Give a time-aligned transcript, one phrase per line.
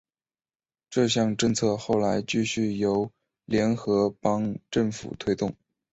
[0.89, 3.11] 这项政策后来继续由
[3.45, 5.55] 联合邦政府推动。